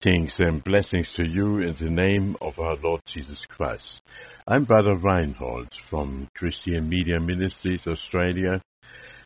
Greetings 0.00 0.32
and 0.38 0.62
blessings 0.62 1.08
to 1.16 1.26
you 1.26 1.58
in 1.58 1.74
the 1.80 1.90
name 1.90 2.36
of 2.40 2.58
our 2.58 2.76
Lord 2.76 3.00
Jesus 3.06 3.38
Christ. 3.48 4.00
I'm 4.46 4.64
Brother 4.64 4.96
Reinhold 4.96 5.68
from 5.90 6.28
Christian 6.36 6.88
Media 6.88 7.18
Ministries 7.18 7.80
Australia. 7.84 8.60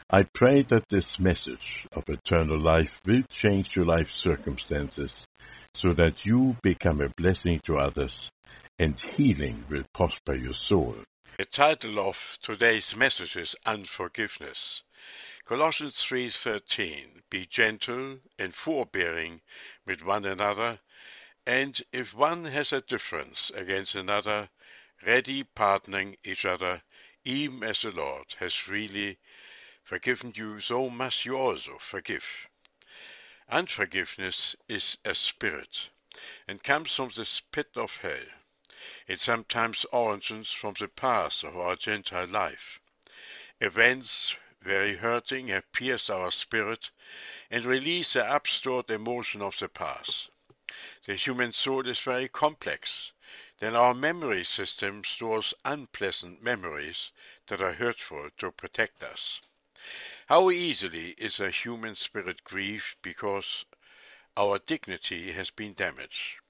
I 0.09 0.25
pray 0.35 0.65
that 0.71 0.85
this 0.89 1.05
message 1.19 1.87
of 1.93 2.05
eternal 2.09 2.59
life 2.59 2.91
will 3.07 3.23
change 3.43 3.71
your 3.77 3.85
life 3.85 4.07
circumstances 4.23 5.11
so 5.75 5.93
that 5.95 6.25
you 6.25 6.57
become 6.63 7.03
a 7.03 7.13
blessing 7.19 7.61
to 7.67 7.77
others 7.77 8.31
and 8.79 8.99
healing 9.15 9.65
will 9.69 9.85
prosper 9.93 10.35
your 10.35 10.55
soul. 10.69 10.95
The 11.39 11.45
title 11.45 11.99
of 11.99 12.39
today's 12.41 12.97
message 12.97 13.37
is 13.37 13.55
Unforgiveness. 13.67 14.83
Colossians 15.45 15.97
3:13 15.97 17.25
Be 17.29 17.47
gentle 17.47 18.21
and 18.39 18.55
forbearing 18.55 19.43
with 19.85 20.01
one 20.01 20.25
another, 20.25 20.79
and 21.45 21.83
if 21.93 22.15
one 22.15 22.45
has 22.45 22.73
a 22.73 22.81
difference 22.81 23.51
against 23.53 23.97
another, 23.97 24.51
ready 25.05 25.43
pardoning 25.43 26.17
each 26.23 26.45
other, 26.45 26.83
even 27.25 27.65
as 27.65 27.83
the 27.83 27.91
Lord 27.91 28.37
has 28.39 28.55
freely 28.55 29.19
forgiven 29.83 30.33
you, 30.37 30.61
so 30.61 30.89
must 30.89 31.25
you 31.25 31.37
also 31.37 31.77
forgive. 31.79 32.49
Unforgiveness 33.49 34.55
is 34.69 34.97
a 35.05 35.15
spirit, 35.15 35.91
and 36.47 36.63
comes 36.63 36.95
from 36.95 37.09
the 37.09 37.29
pit 37.51 37.71
of 37.75 37.97
hell. 37.97 38.31
It 39.09 39.21
sometimes 39.21 39.85
originates 39.93 40.53
from 40.53 40.75
the 40.79 40.87
past 40.87 41.43
of 41.43 41.57
our 41.57 41.75
Gentile 41.75 42.29
life. 42.29 42.79
Events 43.61 44.37
very 44.63 44.97
hurting 44.97 45.49
have 45.49 45.71
pierced 45.73 46.11
our 46.11 46.31
spirit 46.31 46.91
and 47.51 47.65
released 47.65 48.15
the 48.15 48.25
upstored 48.25 48.91
emotion 48.91 49.43
of 49.43 49.59
the 49.59 49.69
past. 49.69 50.29
The 51.07 51.15
human 51.15 51.53
soul 51.53 51.87
is 51.89 51.99
very 51.99 52.29
complex. 52.29 53.13
Then 53.59 53.77
our 53.77 53.95
memory 53.95 54.45
system 54.45 55.05
stores 55.05 55.55
unpleasant 55.65 56.43
memories 56.43 57.13
that 57.49 57.61
are 57.61 57.75
hurtful 57.75 58.31
to 58.39 58.51
protect 58.51 59.03
us. 59.03 59.41
How 60.29 60.51
easily 60.51 61.11
is 61.19 61.41
a 61.41 61.51
human 61.51 61.95
spirit 61.95 62.45
grieved 62.45 62.97
because 63.03 63.65
our 64.37 64.59
dignity 64.59 65.33
has 65.33 65.51
been 65.51 65.75
damaged. 65.75 66.41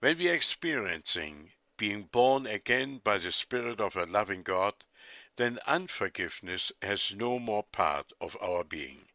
When 0.00 0.16
we 0.16 0.28
are 0.28 0.34
experiencing 0.34 1.52
being 1.76 2.04
born 2.04 2.46
again 2.46 3.00
by 3.02 3.18
the 3.18 3.32
Spirit 3.32 3.80
of 3.80 3.96
a 3.96 4.04
loving 4.04 4.42
God, 4.42 4.74
then 5.40 5.58
unforgiveness 5.66 6.70
has 6.82 7.12
no 7.16 7.38
more 7.38 7.62
part 7.62 8.12
of 8.20 8.36
our 8.42 8.62
being, 8.62 9.06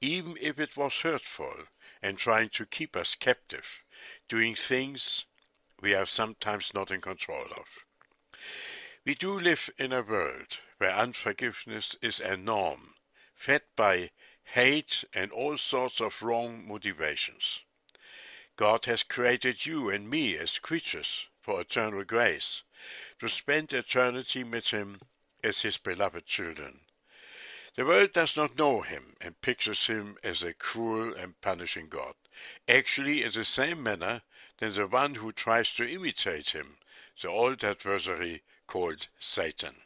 even 0.00 0.38
if 0.40 0.60
it 0.60 0.76
was 0.76 1.00
hurtful 1.00 1.64
and 2.00 2.16
trying 2.16 2.48
to 2.48 2.64
keep 2.64 2.94
us 2.94 3.16
captive, 3.16 3.66
doing 4.28 4.54
things 4.54 5.24
we 5.80 5.92
are 5.92 6.06
sometimes 6.06 6.70
not 6.72 6.92
in 6.92 7.00
control 7.00 7.46
of. 7.56 7.66
We 9.04 9.16
do 9.16 9.36
live 9.36 9.70
in 9.76 9.92
a 9.92 10.02
world 10.02 10.58
where 10.78 10.94
unforgiveness 10.94 11.96
is 12.00 12.20
a 12.20 12.36
norm, 12.36 12.94
fed 13.34 13.62
by 13.74 14.10
hate 14.44 15.02
and 15.12 15.32
all 15.32 15.58
sorts 15.58 16.00
of 16.00 16.22
wrong 16.22 16.64
motivations. 16.64 17.58
God 18.54 18.84
has 18.84 19.02
created 19.02 19.66
you 19.66 19.90
and 19.90 20.08
me 20.08 20.36
as 20.36 20.58
creatures 20.58 21.26
for 21.40 21.60
eternal 21.60 22.04
grace, 22.04 22.62
to 23.18 23.28
spend 23.28 23.72
eternity 23.72 24.44
with 24.44 24.68
Him 24.68 25.00
as 25.42 25.62
his 25.62 25.78
beloved 25.78 26.26
children. 26.26 26.80
The 27.74 27.86
world 27.86 28.12
does 28.12 28.36
not 28.36 28.58
know 28.58 28.82
him 28.82 29.16
and 29.20 29.40
pictures 29.40 29.86
him 29.86 30.18
as 30.22 30.42
a 30.42 30.52
cruel 30.52 31.14
and 31.14 31.40
punishing 31.40 31.88
God, 31.88 32.14
actually 32.68 33.22
in 33.22 33.32
the 33.32 33.44
same 33.44 33.82
manner 33.82 34.22
than 34.58 34.74
the 34.74 34.86
one 34.86 35.16
who 35.16 35.32
tries 35.32 35.72
to 35.74 35.88
imitate 35.88 36.50
him, 36.50 36.76
the 37.20 37.28
old 37.28 37.64
adversary 37.64 38.42
called 38.66 39.08
Satan. 39.18 39.76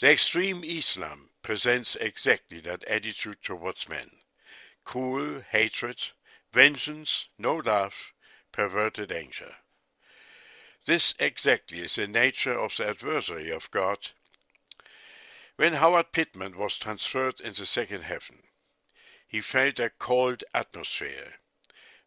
The 0.00 0.10
extreme 0.10 0.62
Islam 0.62 1.30
presents 1.42 1.96
exactly 1.96 2.60
that 2.60 2.84
attitude 2.84 3.42
towards 3.42 3.88
men 3.88 4.10
cruel 4.84 5.42
hatred, 5.50 5.98
vengeance, 6.52 7.26
no 7.38 7.56
love, 7.56 8.12
perverted 8.52 9.10
anger. 9.10 9.56
This 10.86 11.14
exactly 11.18 11.80
is 11.80 11.96
the 11.96 12.06
nature 12.06 12.56
of 12.56 12.76
the 12.76 12.88
adversary 12.88 13.50
of 13.50 13.72
God. 13.72 14.10
When 15.56 15.74
Howard 15.74 16.12
Pittman 16.12 16.56
was 16.56 16.78
transferred 16.78 17.40
in 17.40 17.54
the 17.54 17.66
second 17.66 18.02
heaven, 18.02 18.44
he 19.26 19.40
felt 19.40 19.80
a 19.80 19.90
cold 19.90 20.44
atmosphere. 20.54 21.34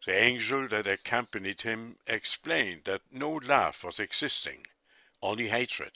The 0.06 0.16
angel 0.16 0.66
that 0.68 0.86
accompanied 0.86 1.60
him 1.60 1.98
explained 2.06 2.84
that 2.84 3.02
no 3.12 3.32
love 3.32 3.84
was 3.84 4.00
existing, 4.00 4.66
only 5.20 5.48
hatred, 5.48 5.92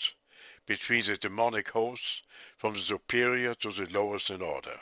between 0.67 1.07
the 1.07 1.17
demonic 1.17 1.71
hosts, 1.71 2.21
from 2.59 2.75
the 2.75 2.81
superior 2.81 3.55
to 3.55 3.73
the 3.73 3.87
lowest 3.87 4.29
in 4.29 4.43
order. 4.43 4.81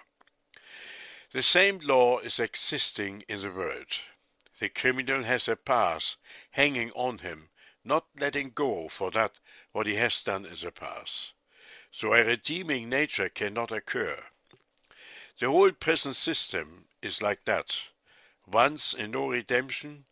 The 1.33 1.43
same 1.43 1.79
law 1.79 2.19
is 2.19 2.41
existing 2.41 3.23
in 3.29 3.43
the 3.43 3.53
world. 3.53 3.99
The 4.59 4.71
criminal 4.71 5.23
has 5.23 5.47
a 5.47 5.55
pass 5.55 6.17
hanging 6.51 6.91
on 6.93 7.19
him 7.19 7.51
not 7.85 8.07
letting 8.19 8.51
go 8.55 8.89
for 8.89 9.11
that 9.11 9.39
what 9.73 9.87
he 9.87 9.97
has 9.97 10.23
done 10.23 10.47
in 10.47 10.57
the 10.61 10.71
past. 10.71 11.33
So 11.91 12.15
a 12.15 12.25
redeeming 12.25 12.89
nature 12.89 13.29
cannot 13.29 13.71
occur. 13.71 14.25
The 15.41 15.51
whole 15.51 15.73
present 15.73 16.17
system 16.17 16.87
is 17.03 17.21
like 17.21 17.45
that. 17.45 17.79
Once 18.47 18.95
and 18.97 19.13
no 19.13 19.29
redemption 19.29 20.05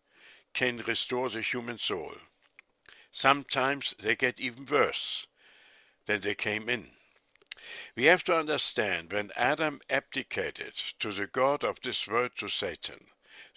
can 0.53 0.79
restore 0.79 1.29
the 1.29 1.41
human 1.41 1.79
soul. 1.79 2.15
Sometimes 3.13 3.95
they 4.01 4.17
get 4.17 4.41
even 4.41 4.67
worse 4.67 5.27
than 6.07 6.21
they 6.21 6.35
came 6.35 6.69
in. 6.69 6.89
We 7.95 8.05
have 8.07 8.25
to 8.25 8.37
understand 8.37 9.13
when 9.13 9.31
Adam 9.37 9.81
abdicated 9.89 10.75
to 10.99 11.13
the 11.13 11.27
God 11.27 11.63
of 11.63 11.81
this 11.83 12.09
world 12.09 12.33
to 12.39 12.49
Satan, 12.49 13.07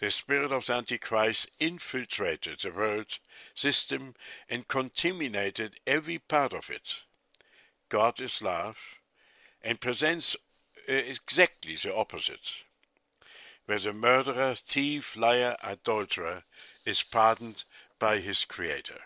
the 0.04 0.12
spirit 0.12 0.52
of 0.52 0.66
the 0.66 0.74
Antichrist 0.74 1.48
infiltrated 1.62 2.60
the 2.60 2.72
world 2.72 3.20
system 3.56 4.16
and 4.50 4.68
contaminated 4.68 5.80
every 5.88 6.20
part 6.20 6.52
of 6.52 6.70
it. 6.70 6.96
God 7.88 8.20
is 8.20 8.42
love 8.42 8.76
and 9.62 9.80
presents 9.80 10.36
uh, 10.90 10.92
exactly 10.92 11.78
the 11.82 11.96
opposite. 11.96 12.52
Where 13.66 13.80
the 13.80 13.94
murderer, 13.94 14.56
thief, 14.56 15.16
liar, 15.16 15.56
adulterer 15.64 16.44
is 16.86 17.02
pardoned 17.02 17.64
by 17.98 18.20
his 18.20 18.44
Creator. 18.44 19.04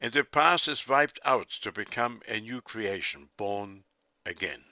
And 0.00 0.12
the 0.12 0.22
past 0.22 0.68
is 0.68 0.86
wiped 0.86 1.18
out 1.24 1.48
to 1.62 1.72
become 1.72 2.22
a 2.28 2.38
new 2.38 2.60
creation, 2.60 3.30
born 3.36 3.82
again. 4.24 4.62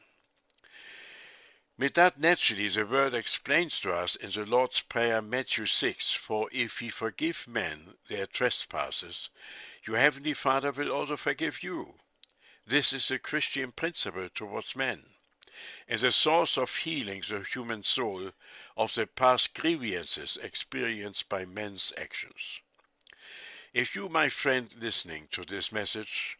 With 1.78 1.92
that, 1.94 2.18
naturally, 2.18 2.68
the 2.68 2.86
word 2.86 3.12
explains 3.12 3.78
to 3.80 3.92
us 3.92 4.16
in 4.16 4.30
the 4.30 4.46
Lord's 4.46 4.80
Prayer, 4.80 5.20
Matthew 5.20 5.66
6, 5.66 6.14
For 6.14 6.48
if 6.50 6.80
we 6.80 6.88
forgive 6.88 7.46
men 7.46 7.94
their 8.08 8.26
trespasses, 8.26 9.28
your 9.86 9.98
heavenly 9.98 10.32
Father 10.32 10.72
will 10.72 10.90
also 10.90 11.18
forgive 11.18 11.62
you. 11.62 11.96
This 12.66 12.94
is 12.94 13.08
the 13.08 13.18
Christian 13.18 13.72
principle 13.72 14.30
towards 14.34 14.74
men, 14.74 15.04
and 15.86 16.00
the 16.00 16.12
source 16.12 16.56
of 16.56 16.74
healing 16.76 17.22
the 17.28 17.40
human 17.40 17.82
soul 17.82 18.30
of 18.74 18.94
the 18.94 19.06
past 19.06 19.52
grievances 19.52 20.38
experienced 20.42 21.28
by 21.28 21.44
men's 21.44 21.92
actions. 21.98 22.62
If 23.74 23.94
you, 23.94 24.08
my 24.08 24.30
friend, 24.30 24.70
listening 24.80 25.28
to 25.32 25.44
this 25.44 25.70
message, 25.70 26.38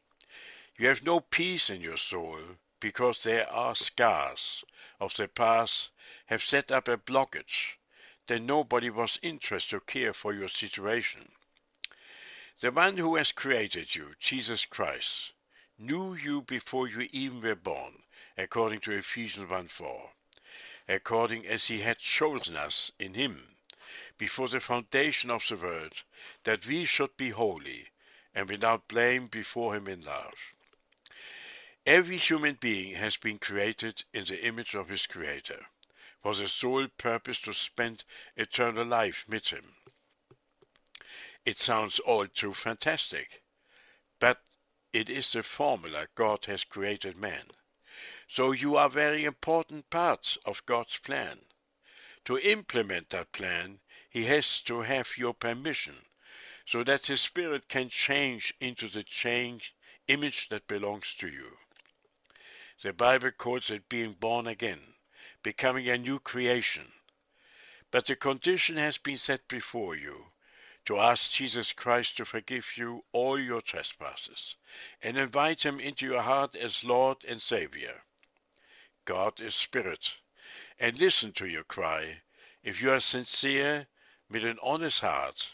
you 0.79 0.89
have 0.89 1.05
no 1.05 1.21
peace 1.21 1.69
in 1.69 1.83
your 1.83 1.99
soul, 1.99 2.39
because 2.81 3.23
there 3.23 3.51
are 3.51 3.75
scars 3.75 4.65
of 5.01 5.15
the 5.17 5.29
past 5.29 5.91
have 6.27 6.43
set 6.43 6.71
up 6.71 6.89
a 6.89 6.97
blockage, 6.97 7.77
then 8.27 8.47
nobody 8.47 8.91
was 8.91 9.19
interested 9.23 9.71
to 9.71 9.81
care 9.81 10.13
for 10.13 10.33
your 10.33 10.49
situation. 10.49 11.29
The 12.61 12.73
one 12.73 12.97
who 12.97 13.17
has 13.17 13.33
created 13.33 13.95
you, 13.95 14.15
Jesus 14.19 14.65
Christ, 14.65 15.33
knew 15.79 16.15
you 16.15 16.41
before 16.41 16.89
you 16.89 17.09
even 17.13 17.43
were 17.43 17.55
born, 17.55 18.03
according 18.37 18.81
to 18.81 18.93
Ephesians 18.93 19.51
1 19.51 19.69
4, 19.69 20.11
according 20.89 21.47
as 21.47 21.67
he 21.67 21.81
had 21.81 21.99
chosen 21.99 22.57
us 22.57 22.91
in 22.99 23.15
him 23.15 23.57
before 24.19 24.49
the 24.49 24.61
foundation 24.61 25.31
of 25.31 25.45
the 25.49 25.57
world, 25.57 26.03
that 26.45 26.67
we 26.67 26.85
should 26.85 27.17
be 27.17 27.31
holy 27.31 27.89
and 28.35 28.49
without 28.49 28.89
blame 28.89 29.27
before 29.27 29.77
him 29.77 29.87
in 29.87 30.03
love. 30.03 30.35
Every 31.87 32.17
human 32.17 32.59
being 32.61 32.97
has 32.97 33.17
been 33.17 33.39
created 33.39 34.03
in 34.13 34.25
the 34.25 34.45
image 34.45 34.75
of 34.75 34.89
his 34.89 35.07
Creator, 35.07 35.67
for 36.21 36.35
the 36.35 36.49
sole 36.49 36.89
purpose 36.99 37.39
to 37.43 37.55
spend 37.55 38.03
eternal 38.37 38.85
life 38.85 39.25
with 39.29 39.49
him. 39.49 39.77
It 41.45 41.61
sounds 41.61 42.01
all 42.01 42.27
too 42.27 42.55
fantastic, 42.55 43.41
but 44.19 44.43
it 44.93 45.09
is 45.09 45.31
the 45.31 45.45
formula 45.45 46.09
God 46.17 46.47
has 46.47 46.65
created 46.65 47.17
man. 47.17 47.53
So 48.29 48.51
you 48.51 48.77
are 48.77 48.91
very 48.91 49.25
important 49.25 49.89
parts 49.89 50.39
of 50.45 50.67
God's 50.67 50.99
plan. 50.99 51.39
To 52.25 52.37
implement 52.37 53.11
that 53.11 53.31
plan, 53.31 53.79
he 54.11 54.25
has 54.25 54.61
to 54.63 54.81
have 54.81 55.17
your 55.17 55.35
permission 55.35 56.07
so 56.67 56.83
that 56.83 57.07
his 57.07 57.21
spirit 57.21 57.69
can 57.69 57.91
change 57.91 58.53
into 58.61 58.89
the 58.89 59.05
change 59.05 59.73
image 60.09 60.49
that 60.49 60.67
belongs 60.67 61.15
to 61.21 61.29
you. 61.29 61.59
The 62.83 62.93
Bible 62.93 63.31
calls 63.31 63.71
it 63.71 63.89
being 63.89 64.13
born 64.13 64.47
again, 64.47 64.95
becoming 65.43 65.89
a 65.89 65.97
new 65.97 66.19
creation. 66.19 66.93
But 67.91 68.07
the 68.07 68.17
condition 68.17 68.77
has 68.77 68.99
been 68.99 69.17
set 69.17 69.49
before 69.49 69.97
you 69.97 70.27
to 70.85 70.99
ask 70.99 71.33
Jesus 71.33 71.73
Christ 71.73 72.17
to 72.17 72.25
forgive 72.25 72.77
you 72.77 73.05
all 73.13 73.41
your 73.41 73.63
trespasses 73.63 74.57
and 75.03 75.17
invite 75.17 75.65
him 75.65 75.81
into 75.81 76.07
your 76.07 76.23
heart 76.23 76.55
as 76.55 76.85
Lord 76.85 77.19
and 77.27 77.41
Savior. 77.41 78.03
God 79.05 79.41
is 79.41 79.55
Spirit, 79.55 80.15
and 80.79 80.99
listen 80.99 81.33
to 81.33 81.47
your 81.47 81.65
cry 81.65 82.23
if 82.63 82.83
you 82.83 82.91
are 82.91 83.01
sincere 83.01 83.87
with 84.31 84.45
an 84.45 84.59
honest 84.63 85.01
heart. 85.01 85.49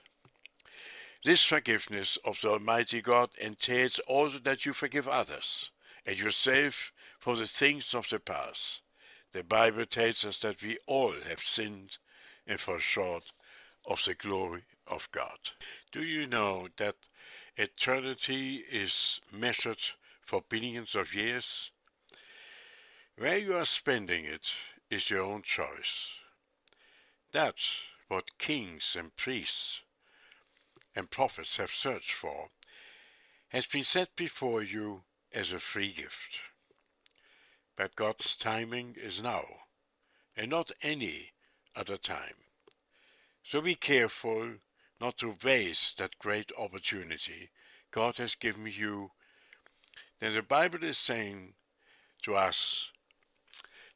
This 1.24 1.44
forgiveness 1.44 2.18
of 2.24 2.40
the 2.40 2.48
Almighty 2.48 3.00
God 3.00 3.30
entails 3.38 4.00
also 4.00 4.38
that 4.40 4.66
you 4.66 4.72
forgive 4.72 5.06
others 5.06 5.70
and 6.04 6.18
yourself 6.18 6.92
for 7.18 7.36
the 7.36 7.46
things 7.46 7.94
of 7.94 8.08
the 8.08 8.18
past. 8.18 8.80
The 9.32 9.42
Bible 9.42 9.86
tells 9.86 10.24
us 10.24 10.38
that 10.38 10.62
we 10.62 10.78
all 10.86 11.14
have 11.28 11.40
sinned 11.40 11.98
and 12.46 12.60
fall 12.60 12.78
short 12.78 13.32
of 13.86 14.02
the 14.04 14.14
glory 14.14 14.64
of 14.86 15.08
God. 15.12 15.38
Do 15.90 16.02
you 16.02 16.26
know 16.26 16.68
that 16.76 16.96
eternity 17.56 18.64
is 18.70 19.20
measured 19.32 19.82
for 20.20 20.42
billions 20.48 20.94
of 20.94 21.14
years? 21.14 21.70
Where 23.16 23.38
you 23.38 23.56
are 23.56 23.66
spending 23.66 24.24
it 24.24 24.52
is 24.90 25.10
your 25.10 25.22
own 25.22 25.42
choice. 25.42 26.08
That's 27.32 27.70
what 28.08 28.38
kings 28.38 28.96
and 28.98 29.16
priests 29.16 29.80
and 30.94 31.10
prophets 31.10 31.56
have 31.56 31.70
searched 31.70 32.12
for, 32.12 32.48
has 33.48 33.66
been 33.66 33.84
set 33.84 34.14
before 34.16 34.62
you 34.62 35.02
as 35.34 35.52
a 35.52 35.58
free 35.58 35.92
gift. 35.92 36.38
But 37.76 37.96
God's 37.96 38.36
timing 38.36 38.96
is 38.96 39.22
now, 39.22 39.44
and 40.36 40.50
not 40.50 40.72
any 40.82 41.32
other 41.74 41.96
time. 41.96 42.34
So 43.44 43.60
be 43.60 43.74
careful 43.74 44.54
not 45.00 45.18
to 45.18 45.36
waste 45.42 45.98
that 45.98 46.18
great 46.18 46.52
opportunity 46.56 47.50
God 47.90 48.16
has 48.18 48.34
given 48.34 48.66
you. 48.66 49.10
Then 50.20 50.34
the 50.34 50.42
Bible 50.42 50.84
is 50.84 50.98
saying 50.98 51.54
to 52.22 52.36
us 52.36 52.90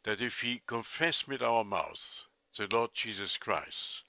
that 0.05 0.21
if 0.21 0.43
we 0.43 0.63
confess 0.67 1.27
with 1.27 1.43
our 1.43 1.65
mouth 1.65 2.23
the 2.57 2.69
Lord 2.71 2.91
Jesus 2.95 3.37
Christ 3.37 4.03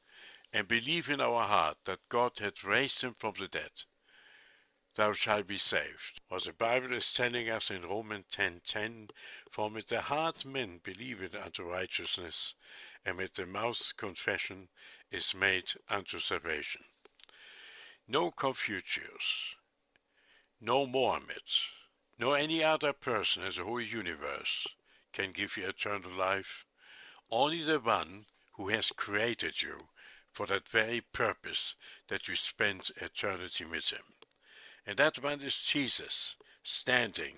and 0.52 0.68
believe 0.68 1.10
in 1.10 1.22
our 1.22 1.44
heart 1.44 1.78
that 1.86 2.00
God 2.10 2.34
hath 2.40 2.64
raised 2.64 3.02
him 3.02 3.16
from 3.18 3.34
the 3.40 3.48
dead, 3.48 3.72
thou 4.98 5.14
shalt 5.14 5.46
be 5.46 5.60
saved. 5.60 6.20
For 6.28 6.40
the 6.40 6.52
Bible 6.52 6.92
is 6.92 7.14
telling 7.14 7.50
us 7.50 7.70
in 7.70 7.84
Romans 7.84 8.26
10.10, 8.36 9.12
For 9.52 9.70
with 9.70 9.88
the 9.88 10.02
heart 10.02 10.44
men 10.44 10.80
believe 10.84 11.22
unto 11.36 11.64
righteousness, 11.64 12.56
and 13.06 13.18
with 13.18 13.36
the 13.36 13.46
mouth 13.46 13.94
confession 13.96 14.70
is 15.12 15.36
made 15.36 15.72
unto 15.88 16.20
salvation. 16.20 16.82
No 18.08 18.32
Confucius, 18.32 19.56
no 20.60 20.88
Mohammed, 20.88 21.44
no 22.18 22.34
any 22.34 22.64
other 22.64 22.92
person 22.92 23.44
in 23.44 23.54
the 23.56 23.64
whole 23.64 23.80
universe 23.80 24.66
can 25.14 25.32
give 25.32 25.58
you 25.58 25.68
eternal 25.68 26.12
life. 26.12 26.66
Only 27.30 27.64
the 27.64 27.80
one 27.80 28.26
who 28.54 28.70
has 28.70 28.92
created 28.96 29.62
you 29.62 29.90
for 30.32 30.48
that 30.48 30.68
very 30.68 31.02
purpose 31.02 31.76
that 32.08 32.28
you 32.28 32.36
spend 32.36 32.90
eternity 33.00 33.64
with 33.64 33.90
him. 33.90 34.17
And 34.88 34.96
that 34.98 35.22
one 35.22 35.42
is 35.42 35.56
Jesus, 35.56 36.38
standing 36.64 37.36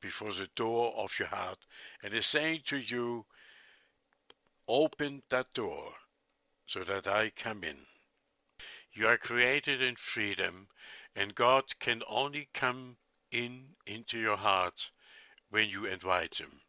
before 0.00 0.32
the 0.32 0.48
door 0.54 0.94
of 0.96 1.18
your 1.18 1.28
heart 1.28 1.58
and 2.00 2.14
is 2.14 2.26
saying 2.26 2.60
to 2.66 2.76
you, 2.76 3.26
Open 4.68 5.22
that 5.28 5.52
door 5.52 5.94
so 6.64 6.84
that 6.84 7.08
I 7.08 7.30
come 7.30 7.64
in. 7.64 7.86
You 8.94 9.08
are 9.08 9.16
created 9.16 9.82
in 9.82 9.96
freedom, 9.96 10.68
and 11.16 11.34
God 11.34 11.64
can 11.80 12.02
only 12.08 12.48
come 12.54 12.98
in 13.32 13.74
into 13.84 14.18
your 14.18 14.36
heart 14.36 14.90
when 15.50 15.68
you 15.68 15.84
invite 15.84 16.36
Him. 16.38 16.60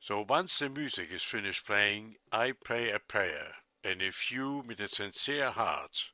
So 0.00 0.24
once 0.26 0.58
the 0.58 0.68
music 0.68 1.10
is 1.10 1.22
finished 1.24 1.66
playing, 1.66 2.16
I 2.30 2.52
pray 2.52 2.90
a 2.90 3.00
prayer, 3.00 3.56
and 3.82 4.00
if 4.00 4.30
you, 4.30 4.62
with 4.66 4.78
a 4.78 4.88
sincere 4.88 5.50
heart, 5.50 6.04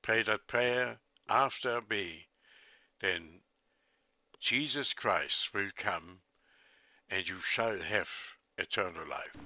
pray 0.00 0.22
that 0.22 0.46
prayer 0.46 1.00
after 1.28 1.80
me, 1.88 2.26
then 3.00 3.40
Jesus 4.40 4.92
Christ 4.92 5.52
will 5.52 5.70
come, 5.76 6.20
and 7.10 7.28
you 7.28 7.40
shall 7.40 7.78
have 7.80 8.08
eternal 8.56 9.08
life. 9.08 9.36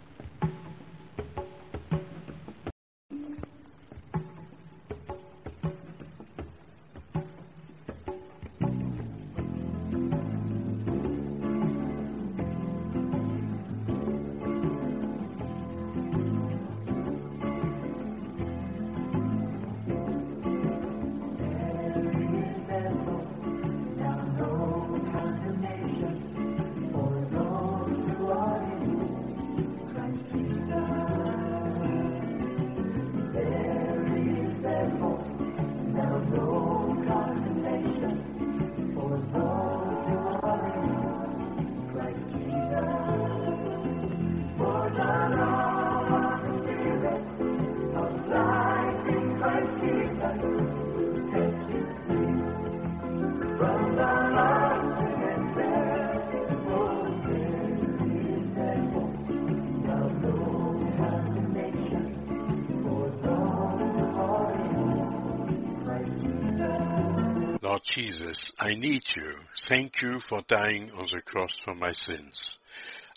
Jesus, 67.85 68.51
I 68.59 68.75
need 68.75 69.03
you. 69.15 69.35
Thank 69.69 70.01
you 70.01 70.19
for 70.19 70.41
dying 70.49 70.91
on 70.93 71.07
the 71.13 71.21
cross 71.21 71.55
for 71.63 71.75
my 71.75 71.93
sins. 71.93 72.57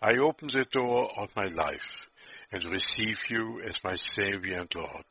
I 0.01 0.17
open 0.17 0.49
the 0.49 0.65
door 0.69 1.09
of 1.17 1.33
my 1.37 1.45
life 1.45 2.05
and 2.51 2.63
receive 2.65 3.17
you 3.29 3.61
as 3.61 3.81
my 3.81 3.95
Savior 3.95 4.59
and 4.59 4.75
Lord. 4.75 5.05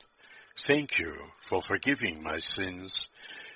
Thank 0.66 0.98
you 0.98 1.14
for 1.48 1.62
forgiving 1.62 2.22
my 2.22 2.38
sins 2.38 3.08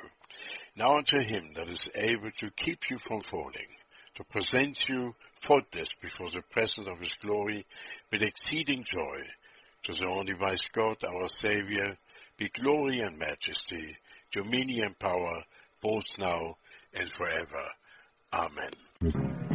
Now 0.75 0.97
unto 0.97 1.19
Him 1.19 1.53
that 1.55 1.69
is 1.69 1.87
able 1.95 2.31
to 2.39 2.51
keep 2.51 2.89
you 2.89 2.97
from 2.99 3.21
falling, 3.21 3.67
to 4.15 4.23
present 4.25 4.77
you 4.87 5.15
faultless 5.41 5.89
before 6.01 6.29
the 6.29 6.41
presence 6.51 6.87
of 6.87 6.99
His 6.99 7.13
glory 7.21 7.65
with 8.11 8.21
exceeding 8.21 8.83
joy. 8.83 9.19
To 9.83 9.93
the 9.93 10.05
only 10.05 10.33
wise 10.33 10.67
God, 10.73 10.97
our 11.07 11.29
Saviour, 11.29 11.97
be 12.37 12.49
glory 12.49 12.99
and 12.99 13.17
majesty, 13.17 13.95
dominion 14.31 14.87
and 14.87 14.99
power, 14.99 15.43
both 15.81 16.05
now 16.17 16.57
and 16.93 17.09
forever. 17.11 17.63
Amen. 18.33 19.46